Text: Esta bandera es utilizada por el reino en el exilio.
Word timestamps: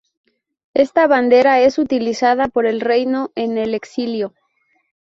Esta 0.73 1.05
bandera 1.05 1.59
es 1.61 1.77
utilizada 1.77 2.47
por 2.47 2.65
el 2.65 2.81
reino 2.81 3.31
en 3.35 3.59
el 3.59 3.75
exilio. 3.75 4.33